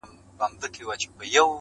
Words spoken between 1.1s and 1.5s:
پلی-